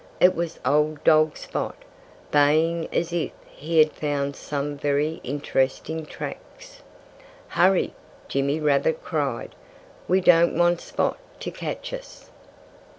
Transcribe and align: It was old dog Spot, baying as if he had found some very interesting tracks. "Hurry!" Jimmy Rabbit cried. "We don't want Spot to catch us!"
It 0.19 0.33
was 0.35 0.59
old 0.65 1.03
dog 1.03 1.37
Spot, 1.37 1.75
baying 2.31 2.87
as 2.91 3.13
if 3.13 3.31
he 3.45 3.77
had 3.77 3.91
found 3.91 4.35
some 4.35 4.75
very 4.75 5.21
interesting 5.23 6.07
tracks. 6.07 6.81
"Hurry!" 7.49 7.93
Jimmy 8.27 8.59
Rabbit 8.59 9.03
cried. 9.03 9.53
"We 10.07 10.19
don't 10.19 10.57
want 10.57 10.81
Spot 10.81 11.19
to 11.41 11.51
catch 11.51 11.93
us!" 11.93 12.31